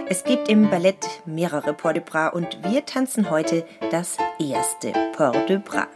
Es 0.09 0.25
gibt 0.25 0.49
im 0.49 0.69
Ballett 0.69 1.07
mehrere 1.25 1.73
Port 1.73 1.95
de 1.95 2.03
Bras 2.03 2.35
und 2.35 2.59
wir 2.65 2.85
tanzen 2.85 3.31
heute 3.31 3.65
das 3.93 4.17
erste 4.41 4.93
Port 5.17 5.49
de 5.49 5.59
Bras. 5.59 5.87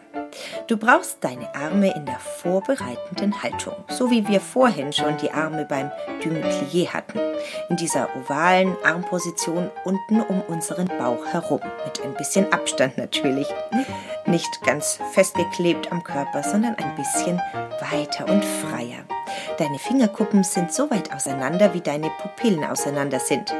Du 0.67 0.77
brauchst 0.77 1.23
deine 1.23 1.55
Arme 1.55 1.95
in 1.95 2.07
der 2.07 2.19
vorbereitenden 2.19 3.43
Haltung, 3.43 3.75
so 3.89 4.11
wie 4.11 4.27
wir 4.29 4.41
vorhin 4.41 4.93
schon 4.93 5.17
die 5.19 5.31
Arme 5.31 5.65
beim 5.65 5.91
Dumeplié 6.23 6.89
hatten. 6.89 7.19
In 7.69 7.77
dieser 7.77 8.09
ovalen 8.17 8.77
Armposition 8.85 9.71
unten 9.85 10.21
um 10.21 10.41
unseren 10.43 10.89
Bauch 10.99 11.27
herum, 11.27 11.61
mit 11.85 12.03
ein 12.03 12.15
bisschen 12.15 12.53
Abstand 12.53 12.99
natürlich. 12.99 13.49
Nicht 14.27 14.63
ganz 14.65 14.99
festgeklebt 15.13 15.91
am 15.93 16.03
Körper, 16.03 16.43
sondern 16.43 16.75
ein 16.77 16.95
bisschen 16.95 17.41
weiter 17.81 18.29
und 18.29 18.45
freier. 18.45 19.05
Deine 19.59 19.79
Fingerkuppen 19.79 20.45
sind 20.45 20.73
so 20.73 20.91
weit 20.91 21.13
auseinander, 21.15 21.75
wie 21.75 21.81
deine 21.81 22.11
Pupillen 22.11 22.65
auseinander 22.65 23.21
sind. 23.21 23.55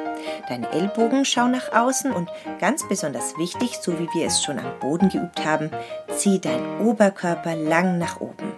Deine 0.49 0.71
Ellbogen 0.73 1.25
schauen 1.25 1.53
nach 1.53 1.73
außen 1.73 2.13
und 2.13 2.31
ganz 2.59 2.87
besonders 2.89 3.37
wichtig, 3.37 3.79
so 3.81 3.99
wie 3.99 4.09
wir 4.15 4.27
es 4.27 4.43
schon 4.43 4.59
am 4.59 4.79
Boden 4.81 5.11
geübt 5.11 5.45
haben, 5.45 5.71
zieh 6.17 6.41
dein 6.41 6.81
Oberkörper 6.81 7.57
lang 7.57 7.99
nach 7.99 8.21
oben. 8.21 8.55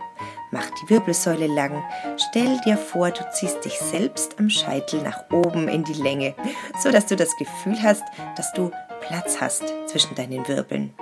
Mach 0.52 0.70
die 0.70 0.90
Wirbelsäule 0.90 1.48
lang. 1.48 1.82
Stell 2.16 2.60
dir 2.64 2.76
vor, 2.76 3.10
du 3.10 3.28
ziehst 3.32 3.64
dich 3.64 3.78
selbst 3.80 4.38
am 4.38 4.48
Scheitel 4.48 5.02
nach 5.02 5.24
oben 5.32 5.66
in 5.66 5.82
die 5.82 5.94
Länge, 5.94 6.34
so 6.80 6.92
dass 6.92 7.06
du 7.06 7.16
das 7.16 7.36
Gefühl 7.36 7.82
hast, 7.82 8.04
dass 8.36 8.52
du 8.52 8.70
Platz 9.00 9.40
hast 9.40 9.64
zwischen 9.86 10.14
deinen 10.14 10.46
Wirbeln. 10.46 10.94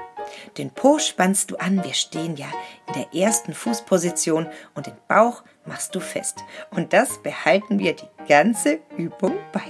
Den 0.59 0.71
Po 0.71 0.99
spannst 0.99 1.51
du 1.51 1.57
an, 1.57 1.83
wir 1.85 1.95
stehen 1.95 2.37
ja 2.37 2.49
in 2.89 2.95
der 2.95 3.15
ersten 3.15 3.55
Fußposition 3.55 4.47
und 4.75 4.87
den 4.87 4.97
Bauch 5.09 5.43
machst 5.67 5.95
du 5.95 6.01
fest. 6.01 6.39
Und 6.71 6.93
das 6.93 7.23
behalten 7.23 7.79
wir 7.79 7.95
die 7.95 8.09
ganze 8.29 8.81
Übung 8.97 9.37
bei. 9.53 9.63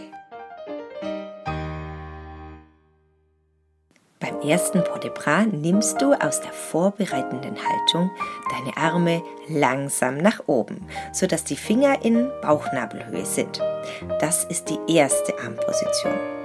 Beim 4.22 4.40
ersten 4.48 4.84
Port 4.84 5.02
de 5.02 5.10
Bras 5.10 5.46
nimmst 5.50 6.00
du 6.00 6.14
aus 6.14 6.40
der 6.40 6.52
vorbereitenden 6.52 7.56
Haltung 7.56 8.08
deine 8.52 8.76
Arme 8.76 9.20
langsam 9.48 10.16
nach 10.16 10.46
oben, 10.46 10.86
sodass 11.12 11.42
die 11.42 11.56
Finger 11.56 12.04
in 12.04 12.30
Bauchnabelhöhe 12.40 13.24
sind. 13.24 13.60
Das 14.20 14.44
ist 14.44 14.70
die 14.70 14.78
erste 14.94 15.36
Armposition. 15.40 16.41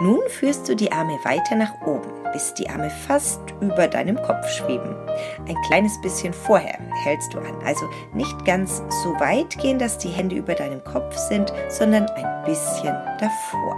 Nun 0.00 0.20
führst 0.28 0.68
du 0.68 0.74
die 0.74 0.90
Arme 0.90 1.18
weiter 1.24 1.54
nach 1.54 1.80
oben, 1.86 2.08
bis 2.32 2.54
die 2.54 2.68
Arme 2.68 2.90
fast 3.06 3.40
über 3.60 3.86
deinem 3.86 4.16
Kopf 4.22 4.48
schweben. 4.48 4.96
Ein 5.48 5.56
kleines 5.66 6.00
bisschen 6.00 6.32
vorher 6.32 6.78
hältst 7.04 7.34
du 7.34 7.38
an, 7.38 7.54
also 7.64 7.88
nicht 8.14 8.44
ganz 8.44 8.82
so 9.02 9.10
weit 9.20 9.56
gehen, 9.58 9.78
dass 9.78 9.98
die 9.98 10.08
Hände 10.08 10.36
über 10.36 10.54
deinem 10.54 10.82
Kopf 10.84 11.16
sind, 11.16 11.52
sondern 11.68 12.06
ein 12.06 12.44
bisschen 12.44 12.94
davor. 13.20 13.76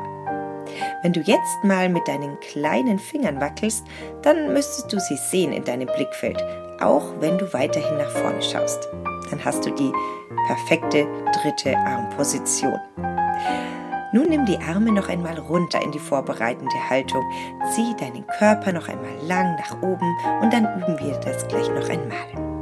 Wenn 1.02 1.12
du 1.12 1.20
jetzt 1.20 1.62
mal 1.62 1.88
mit 1.88 2.08
deinen 2.08 2.38
kleinen 2.40 2.98
Fingern 2.98 3.40
wackelst, 3.40 3.84
dann 4.22 4.52
müsstest 4.52 4.92
du 4.92 4.98
sie 4.98 5.16
sehen 5.16 5.52
in 5.52 5.64
deinem 5.64 5.88
Blickfeld, 5.88 6.42
auch 6.80 7.04
wenn 7.20 7.38
du 7.38 7.52
weiterhin 7.52 7.98
nach 7.98 8.10
vorne 8.10 8.42
schaust. 8.42 8.88
Dann 9.30 9.44
hast 9.44 9.66
du 9.66 9.70
die 9.70 9.92
perfekte 10.46 11.06
dritte 11.42 11.76
Armposition. 11.76 12.78
Nun 14.14 14.28
nimm 14.28 14.46
die 14.46 14.58
Arme 14.58 14.92
noch 14.92 15.08
einmal 15.08 15.36
runter 15.40 15.82
in 15.82 15.90
die 15.90 15.98
vorbereitende 15.98 16.88
Haltung. 16.88 17.24
Zieh 17.74 17.96
deinen 17.98 18.24
Körper 18.38 18.72
noch 18.72 18.88
einmal 18.88 19.16
lang 19.26 19.56
nach 19.56 19.82
oben 19.82 20.16
und 20.40 20.52
dann 20.52 20.68
üben 20.78 20.96
wir 21.00 21.18
das 21.18 21.48
gleich 21.48 21.68
noch 21.70 21.88
einmal. 21.88 22.54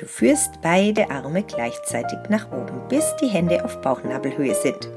Du 0.00 0.06
führst 0.06 0.60
beide 0.62 1.08
Arme 1.12 1.44
gleichzeitig 1.44 2.18
nach 2.28 2.50
oben, 2.50 2.88
bis 2.88 3.04
die 3.22 3.28
Hände 3.28 3.64
auf 3.64 3.80
Bauchnabelhöhe 3.82 4.56
sind. 4.56 4.90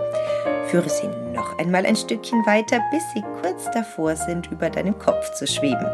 Führe 0.66 0.90
sie 0.90 1.08
noch 1.32 1.60
einmal 1.60 1.86
ein 1.86 1.96
Stückchen 1.96 2.44
weiter, 2.48 2.80
bis 2.90 3.04
sie 3.14 3.24
kurz 3.44 3.70
davor 3.70 4.16
sind, 4.16 4.52
über 4.52 4.72
deinem 4.72 4.98
Kopf 4.98 5.32
zu 5.34 5.46
schweben. 5.46 5.86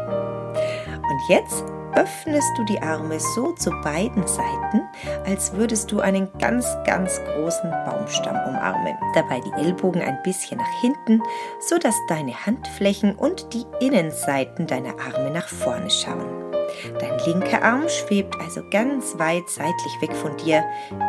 Und 0.96 1.20
jetzt 1.28 1.62
öffnest 1.94 2.50
du 2.56 2.64
die 2.64 2.80
Arme 2.80 3.18
so 3.20 3.52
zu 3.52 3.70
beiden 3.82 4.26
Seiten, 4.26 4.82
als 5.26 5.52
würdest 5.52 5.90
du 5.90 6.00
einen 6.00 6.28
ganz, 6.38 6.66
ganz 6.84 7.20
großen 7.24 7.70
Baumstamm 7.84 8.36
umarmen. 8.48 8.96
Dabei 9.14 9.40
die 9.40 9.52
Ellbogen 9.52 10.02
ein 10.02 10.22
bisschen 10.22 10.58
nach 10.58 10.80
hinten, 10.80 11.22
so 11.60 11.78
dass 11.78 11.96
deine 12.08 12.46
Handflächen 12.46 13.14
und 13.16 13.52
die 13.52 13.64
Innenseiten 13.84 14.66
deiner 14.66 14.94
Arme 15.00 15.30
nach 15.30 15.48
vorne 15.48 15.90
schauen. 15.90 16.50
Dein 16.98 17.18
linker 17.26 17.62
Arm 17.62 17.88
schwebt 17.88 18.36
also 18.40 18.62
ganz 18.70 19.18
weit 19.18 19.48
seitlich 19.48 20.00
weg 20.00 20.14
von 20.14 20.36
dir, 20.36 20.64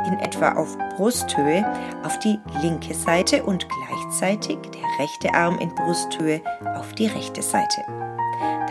in 0.08 0.20
etwa 0.20 0.54
auf 0.54 0.78
Brusthöhe, 0.96 1.66
auf 2.04 2.18
die 2.20 2.40
linke 2.62 2.94
Seite 2.94 3.44
und 3.44 3.68
gleichzeitig 3.70 4.58
der 4.74 4.84
rechte 5.00 5.34
Arm 5.34 5.60
in 5.60 5.74
Brusthöhe 5.76 6.42
auf 6.76 6.94
die 6.94 7.08
rechte 7.08 7.42
Seite. 7.42 7.82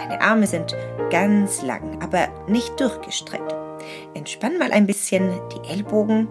Deine 0.01 0.23
Arme 0.23 0.47
sind 0.47 0.75
ganz 1.11 1.61
lang, 1.61 2.03
aber 2.03 2.29
nicht 2.49 2.81
durchgestreckt. 2.81 3.55
Entspann 4.15 4.57
mal 4.57 4.73
ein 4.73 4.87
bisschen 4.87 5.31
die 5.53 5.71
Ellbogen 5.71 6.27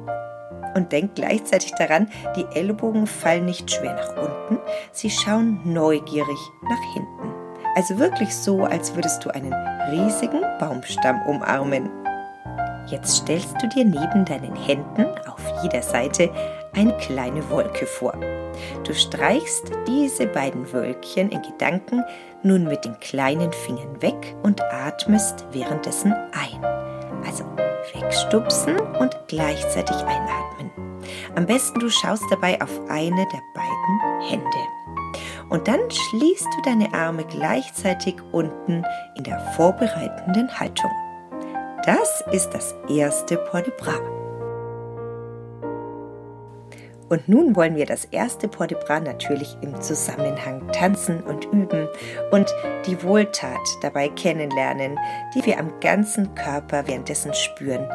und 0.73 0.91
denk 0.91 1.13
gleichzeitig 1.13 1.73
daran, 1.77 2.09
die 2.35 2.45
Ellbogen 2.55 3.05
fallen 3.05 3.45
nicht 3.45 3.69
schwer 3.69 3.93
nach 3.93 4.17
unten, 4.17 4.59
sie 4.91 5.11
schauen 5.11 5.59
neugierig 5.65 6.39
nach 6.63 6.93
hinten. 6.93 7.31
Also 7.75 7.99
wirklich 7.99 8.35
so, 8.35 8.63
als 8.63 8.95
würdest 8.95 9.23
du 9.23 9.29
einen 9.29 9.53
riesigen 9.91 10.41
Baumstamm 10.59 11.21
umarmen. 11.27 11.91
Jetzt 12.87 13.17
stellst 13.17 13.55
du 13.61 13.67
dir 13.67 13.85
neben 13.85 14.25
deinen 14.25 14.55
Händen 14.55 15.05
auf 15.27 15.41
jeder 15.61 15.83
Seite 15.83 16.31
eine 16.73 16.95
kleine 16.97 17.49
Wolke 17.49 17.85
vor. 17.85 18.13
Du 18.83 18.93
streichst 18.93 19.71
diese 19.87 20.27
beiden 20.27 20.71
Wölkchen 20.71 21.29
in 21.29 21.41
Gedanken 21.41 22.03
nun 22.43 22.65
mit 22.65 22.85
den 22.85 22.99
kleinen 22.99 23.51
Fingern 23.51 24.01
weg 24.01 24.35
und 24.43 24.61
atmest 24.61 25.45
währenddessen 25.51 26.13
ein. 26.13 26.65
Also 27.25 27.43
wegstupsen 27.93 28.79
und 28.79 29.17
gleichzeitig 29.27 29.97
einatmen. 29.97 30.71
Am 31.35 31.45
besten 31.45 31.79
du 31.79 31.89
schaust 31.89 32.23
dabei 32.29 32.61
auf 32.61 32.79
eine 32.89 33.27
der 33.27 33.41
beiden 33.53 34.29
Hände. 34.29 34.79
Und 35.49 35.67
dann 35.67 35.79
schließt 35.89 36.45
du 36.45 36.61
deine 36.63 36.93
Arme 36.93 37.25
gleichzeitig 37.25 38.15
unten 38.31 38.83
in 39.15 39.23
der 39.23 39.39
vorbereitenden 39.55 40.59
Haltung. 40.59 40.91
Das 41.85 42.23
ist 42.31 42.51
das 42.51 42.75
erste 42.87 43.37
Port 43.37 43.65
de 43.65 43.73
Bras. 43.77 43.99
Und 47.09 47.27
nun 47.27 47.55
wollen 47.55 47.75
wir 47.75 47.85
das 47.85 48.05
erste 48.05 48.47
Port 48.47 48.71
de 48.71 48.77
Bras 48.77 49.01
natürlich 49.03 49.57
im 49.61 49.81
Zusammenhang 49.81 50.71
tanzen 50.71 51.21
und 51.21 51.45
üben 51.45 51.87
und 52.31 52.53
die 52.85 53.01
Wohltat 53.03 53.59
dabei 53.81 54.09
kennenlernen, 54.09 54.97
die 55.33 55.45
wir 55.45 55.59
am 55.59 55.79
ganzen 55.79 56.35
Körper 56.35 56.87
währenddessen 56.87 57.33
spüren. 57.33 57.87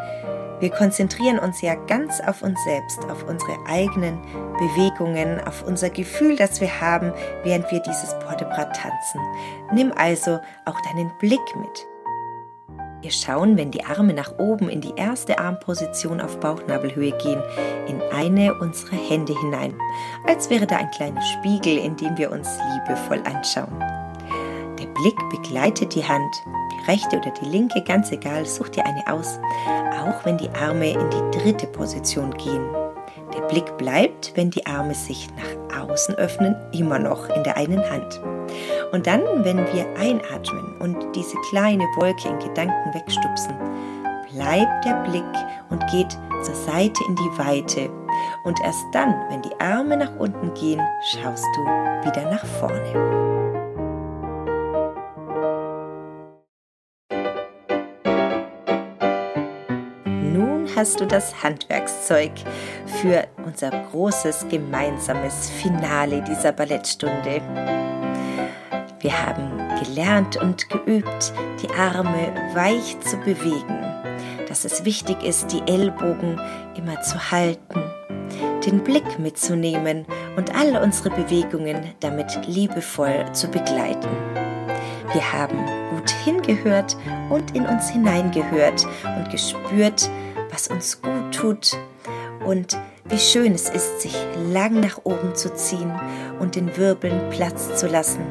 Wir 0.61 0.71
konzentrieren 0.71 1.39
uns 1.39 1.61
ja 1.63 1.75
ganz 1.75 2.21
auf 2.21 2.43
uns 2.43 2.59
selbst, 2.65 3.05
auf 3.11 3.25
unsere 3.25 3.57
eigenen 3.67 4.21
Bewegungen, 4.59 5.41
auf 5.41 5.65
unser 5.65 5.91
Gefühl, 5.91 6.37
das 6.37 6.61
wir 6.61 6.81
haben, 6.81 7.13
während 7.43 7.71
wir 7.71 7.81
dieses 7.81 8.19
Port 8.21 8.41
de 8.41 8.49
Bras 8.49 8.69
tanzen. 8.77 9.21
Nimm 9.73 9.93
also 9.97 10.39
auch 10.65 10.81
deinen 10.81 11.11
Blick 11.19 11.57
mit. 11.57 11.87
Wir 13.05 13.11
schauen, 13.11 13.59
wenn 13.59 13.71
die 13.71 13.85
Arme 13.85 14.15
nach 14.15 14.39
oben 14.39 14.71
in 14.71 14.81
die 14.81 14.95
erste 14.97 15.39
Armposition 15.39 16.23
auf 16.23 16.41
Bauchnabelhöhe 16.41 17.13
gehen, 17.19 17.43
in 17.87 18.01
eine 18.11 18.59
unserer 18.61 18.97
Hände 18.97 19.39
hinein, 19.39 19.75
als 20.27 20.49
wäre 20.49 20.67
da 20.67 20.79
ein 20.79 20.91
kleiner 20.93 21.21
Spiegel, 21.21 21.77
in 21.77 21.99
dem 21.99 22.17
wir 22.17 22.33
uns 22.33 22.49
liebevoll 22.73 23.21
anschauen. 23.27 23.79
Der 24.79 24.87
Blick 24.87 25.19
begleitet 25.29 25.95
die 25.95 26.03
Hand, 26.03 26.35
die 26.47 26.91
rechte 26.91 27.19
oder 27.19 27.31
die 27.31 27.45
linke, 27.45 27.83
ganz 27.83 28.11
egal, 28.11 28.47
such 28.47 28.71
dir 28.71 28.87
eine 28.87 29.07
aus, 29.07 29.39
auch 30.01 30.25
wenn 30.25 30.39
die 30.39 30.49
Arme 30.49 30.93
in 30.93 31.11
die 31.11 31.39
dritte 31.39 31.67
Position 31.67 32.33
gehen. 32.39 32.84
Der 33.35 33.43
Blick 33.49 33.77
bleibt, 33.77 34.33
wenn 34.37 34.51
die 34.51 34.65
Arme 34.67 34.95
sich 34.95 35.29
nach 35.37 35.83
außen 35.83 36.15
öffnen, 36.17 36.57
immer 36.73 36.99
noch 36.99 37.29
in 37.29 37.43
der 37.43 37.57
einen 37.57 37.83
Hand. 37.91 38.21
Und 38.93 39.07
dann, 39.07 39.23
wenn 39.45 39.59
wir 39.59 39.87
einatmen 39.99 40.77
und 40.79 41.17
diese 41.17 41.37
kleine 41.51 41.85
Wolke 41.97 42.29
in 42.29 42.39
Gedanken 42.39 42.95
wegstupsen, 42.95 43.55
bleibt 44.33 44.85
der 44.85 45.03
Blick 45.09 45.25
und 45.71 45.85
geht 45.91 46.17
zur 46.43 46.55
Seite 46.55 47.03
in 47.09 47.17
die 47.17 47.39
Weite. 47.39 47.91
Und 48.45 48.61
erst 48.63 48.85
dann, 48.93 49.15
wenn 49.31 49.43
die 49.43 49.61
Arme 49.61 49.97
nach 49.97 50.15
unten 50.17 50.55
gehen, 50.55 50.81
schaust 51.03 51.45
du 51.57 51.61
wieder 52.07 52.31
nach 52.31 52.45
vorne. 52.45 53.44
Hast 60.77 61.01
du 61.01 61.07
das 61.07 61.43
Handwerkszeug 61.43 62.33
für 63.01 63.27
unser 63.45 63.71
großes 63.71 64.47
gemeinsames 64.49 65.51
Finale 65.51 66.23
dieser 66.23 66.53
Ballettstunde. 66.53 67.41
Wir 69.01 69.27
haben 69.27 69.59
gelernt 69.85 70.37
und 70.37 70.69
geübt, 70.71 71.33
die 71.63 71.71
Arme 71.71 72.33
weich 72.55 72.99
zu 73.01 73.17
bewegen, 73.19 73.85
dass 74.49 74.65
es 74.65 74.85
wichtig 74.85 75.23
ist, 75.23 75.53
die 75.53 75.63
Ellbogen 75.71 76.41
immer 76.77 77.01
zu 77.03 77.31
halten, 77.31 77.83
den 78.67 78.83
Blick 78.83 79.19
mitzunehmen 79.19 80.07
und 80.37 80.55
alle 80.55 80.83
unsere 80.83 81.11
Bewegungen 81.11 81.93
damit 82.01 82.47
liebevoll 82.47 83.27
zu 83.33 83.49
begleiten. 83.49 84.09
Wir 85.13 85.33
haben 85.33 85.59
gut 85.91 86.11
hingehört 86.25 86.97
und 87.31 87.55
in 87.55 87.67
uns 87.67 87.91
hineingehört 87.91 88.87
und 89.05 89.31
gespürt, 89.31 90.11
was 90.55 90.69
uns 90.69 91.03
gut 91.03 91.35
tut 91.35 91.77
und 92.47 92.79
wie 93.07 93.19
schön 93.19 93.53
es 93.53 93.69
ist, 93.69 94.01
sich 94.01 94.15
lang 94.53 94.81
nach 94.81 95.01
oben 95.05 95.35
zu 95.35 95.53
ziehen 95.53 95.93
und 96.39 96.55
den 96.55 96.77
Wirbeln 96.77 97.29
Platz 97.31 97.75
zu 97.75 97.89
lassen 97.89 98.25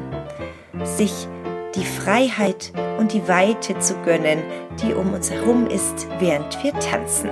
sich 0.84 1.28
die 1.74 1.84
Freiheit 1.84 2.72
und 2.98 3.12
die 3.12 3.26
Weite 3.28 3.78
zu 3.78 3.94
gönnen, 4.04 4.42
die 4.82 4.94
um 4.94 5.12
uns 5.12 5.30
herum 5.30 5.66
ist, 5.66 6.06
während 6.18 6.62
wir 6.62 6.72
tanzen. 6.78 7.30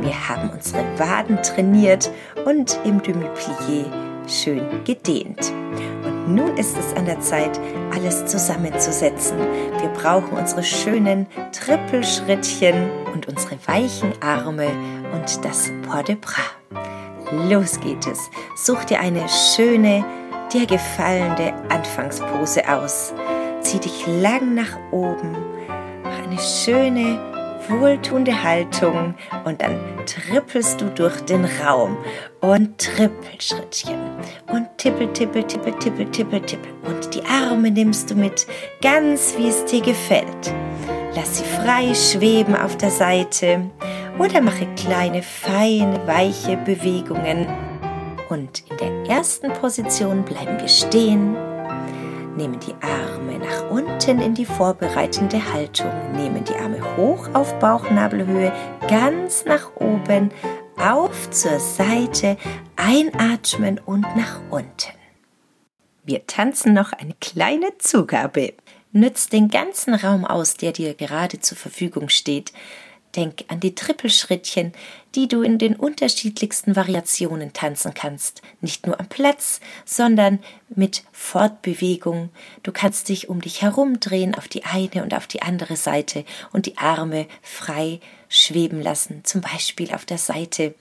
Wir 0.00 0.28
haben 0.28 0.50
unsere 0.50 0.84
Waden 0.98 1.42
trainiert 1.42 2.10
und 2.44 2.78
im 2.84 3.02
Demi-Plié 3.02 3.86
schön 4.26 4.84
gedehnt. 4.84 5.52
Nun 6.28 6.58
ist 6.58 6.76
es 6.76 6.94
an 6.94 7.06
der 7.06 7.20
Zeit, 7.20 7.58
alles 7.94 8.26
zusammenzusetzen. 8.26 9.38
Wir 9.38 9.88
brauchen 9.88 10.36
unsere 10.36 10.62
schönen 10.62 11.26
Trippelschrittchen 11.52 12.90
und 13.14 13.28
unsere 13.28 13.56
weichen 13.66 14.12
Arme 14.20 14.68
und 15.14 15.42
das 15.42 15.70
Port 15.88 16.08
de 16.08 16.16
Bras. 16.16 16.58
Los 17.48 17.80
geht 17.80 18.06
es. 18.06 18.30
Such 18.56 18.84
dir 18.84 19.00
eine 19.00 19.26
schöne, 19.28 20.04
dir 20.52 20.66
gefallene 20.66 21.54
Anfangspose 21.70 22.62
aus. 22.68 23.14
Zieh 23.62 23.80
dich 23.80 24.06
lang 24.06 24.54
nach 24.54 24.76
oben, 24.90 25.34
mach 26.02 26.22
eine 26.24 26.38
schöne, 26.38 27.37
wohltuende 27.68 28.42
Haltung 28.42 29.14
und 29.44 29.62
dann 29.62 29.78
trippelst 30.06 30.80
du 30.80 30.86
durch 30.86 31.20
den 31.22 31.44
Raum. 31.44 31.96
Und 32.40 32.78
Trippelschrittchen. 32.78 33.96
Und 34.50 34.68
tippel, 34.78 35.12
tippel, 35.12 35.42
tippel, 35.44 35.72
tippel, 35.78 36.10
tippel, 36.10 36.40
tippel. 36.40 36.72
Und 36.86 37.14
die 37.14 37.24
Arme 37.24 37.70
nimmst 37.70 38.10
du 38.10 38.14
mit, 38.14 38.46
ganz 38.80 39.34
wie 39.36 39.48
es 39.48 39.64
dir 39.64 39.82
gefällt. 39.82 40.52
Lass 41.14 41.38
sie 41.38 41.44
frei 41.44 41.94
schweben 41.94 42.54
auf 42.54 42.76
der 42.76 42.90
Seite. 42.90 43.70
Oder 44.18 44.40
mache 44.40 44.66
kleine, 44.76 45.22
feine, 45.22 46.00
weiche 46.06 46.56
Bewegungen. 46.58 47.46
Und 48.28 48.62
in 48.70 48.76
der 48.76 49.16
ersten 49.16 49.52
Position 49.54 50.24
bleiben 50.24 50.60
wir 50.60 50.68
stehen, 50.68 51.36
nehmen 52.38 52.60
die 52.60 52.74
Arme 52.80 53.40
nach 53.40 53.68
unten 53.68 54.20
in 54.20 54.32
die 54.32 54.46
vorbereitende 54.46 55.52
Haltung, 55.52 55.90
nehmen 56.12 56.44
die 56.44 56.54
Arme 56.54 56.96
hoch 56.96 57.28
auf 57.34 57.58
Bauchnabelhöhe, 57.58 58.52
ganz 58.88 59.44
nach 59.44 59.74
oben, 59.74 60.30
auf 60.76 61.28
zur 61.30 61.58
Seite, 61.58 62.36
einatmen 62.76 63.80
und 63.84 64.02
nach 64.16 64.40
unten. 64.50 64.92
Wir 66.04 66.28
tanzen 66.28 66.74
noch 66.74 66.92
eine 66.92 67.14
kleine 67.20 67.76
Zugabe. 67.78 68.54
Nützt 68.92 69.32
den 69.32 69.48
ganzen 69.48 69.92
Raum 69.94 70.24
aus, 70.24 70.54
der 70.54 70.70
dir 70.70 70.94
gerade 70.94 71.40
zur 71.40 71.58
Verfügung 71.58 72.08
steht. 72.08 72.52
Denk 73.18 73.46
an 73.48 73.58
die 73.58 73.74
Trippelschrittchen, 73.74 74.70
die 75.16 75.26
du 75.26 75.42
in 75.42 75.58
den 75.58 75.74
unterschiedlichsten 75.74 76.76
Variationen 76.76 77.52
tanzen 77.52 77.92
kannst. 77.92 78.42
Nicht 78.60 78.86
nur 78.86 79.00
am 79.00 79.08
Platz, 79.08 79.58
sondern 79.84 80.38
mit 80.68 81.02
Fortbewegung. 81.10 82.30
Du 82.62 82.70
kannst 82.70 83.08
dich 83.08 83.28
um 83.28 83.40
dich 83.40 83.60
herumdrehen 83.60 84.36
auf 84.36 84.46
die 84.46 84.64
eine 84.64 85.02
und 85.02 85.14
auf 85.14 85.26
die 85.26 85.42
andere 85.42 85.74
Seite 85.74 86.24
und 86.52 86.66
die 86.66 86.78
Arme 86.78 87.26
frei 87.42 87.98
schweben 88.28 88.80
lassen, 88.80 89.24
zum 89.24 89.40
Beispiel 89.40 89.92
auf 89.92 90.04
der 90.04 90.18
Seite. 90.18 90.76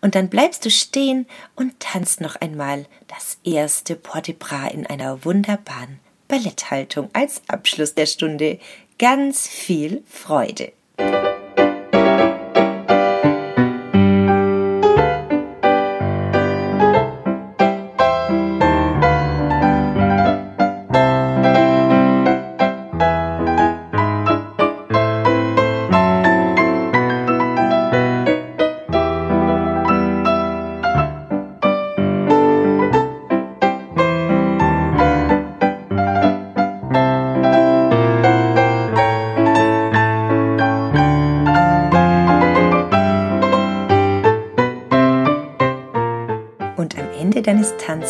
Und 0.00 0.14
dann 0.14 0.30
bleibst 0.30 0.64
du 0.64 0.70
stehen 0.70 1.26
und 1.56 1.78
tanzt 1.78 2.22
noch 2.22 2.36
einmal 2.36 2.86
das 3.08 3.36
erste 3.44 3.96
Port 3.96 4.28
de 4.28 4.36
in 4.72 4.86
einer 4.86 5.26
wunderbaren 5.26 6.00
Balletthaltung 6.26 7.10
als 7.12 7.42
Abschluss 7.48 7.94
der 7.94 8.06
Stunde. 8.06 8.58
Ganz 8.98 9.46
viel 9.46 10.02
Freude! 10.06 10.72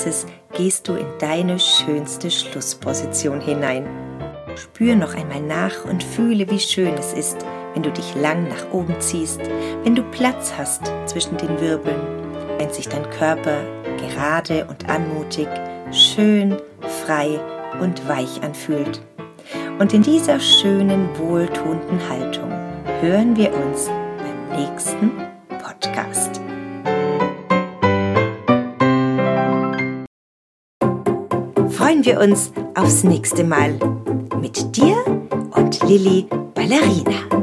Tanzes 0.02 0.26
gehst 0.56 0.88
du 0.88 0.94
in 0.94 1.06
deine 1.20 1.60
schönste 1.60 2.28
Schlussposition 2.28 3.40
hinein. 3.40 3.86
Spür 4.56 4.96
noch 4.96 5.14
einmal 5.14 5.40
nach 5.40 5.84
und 5.84 6.02
fühle, 6.02 6.50
wie 6.50 6.58
schön 6.58 6.94
es 6.94 7.12
ist, 7.12 7.36
wenn 7.72 7.84
du 7.84 7.92
dich 7.92 8.16
lang 8.16 8.48
nach 8.48 8.72
oben 8.72 8.96
ziehst, 8.98 9.40
wenn 9.84 9.94
du 9.94 10.02
Platz 10.02 10.52
hast 10.58 10.90
zwischen 11.06 11.36
den 11.36 11.60
Wirbeln, 11.60 12.00
wenn 12.58 12.72
sich 12.72 12.88
dein 12.88 13.08
Körper 13.10 13.58
gerade 14.08 14.66
und 14.66 14.88
anmutig, 14.88 15.46
schön, 15.92 16.56
frei 17.06 17.38
und 17.80 18.08
weich 18.08 18.42
anfühlt. 18.42 19.00
Und 19.78 19.94
in 19.94 20.02
dieser 20.02 20.40
schönen, 20.40 21.08
wohltuenden 21.16 22.08
Haltung 22.08 22.50
hören 23.00 23.36
wir 23.36 23.54
uns 23.54 23.86
beim 24.18 24.58
nächsten 24.60 25.21
freuen 32.02 32.04
wir 32.04 32.20
uns 32.20 32.52
aufs 32.74 33.04
nächste 33.04 33.44
Mal 33.44 33.78
mit 34.40 34.76
dir 34.76 35.04
und 35.54 35.88
Lilly 35.88 36.26
Ballerina. 36.54 37.41